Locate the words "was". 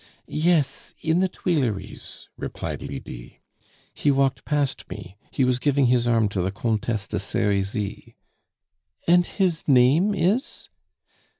5.45-5.59